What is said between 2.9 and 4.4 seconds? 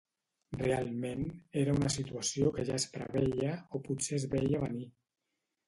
preveia o potser es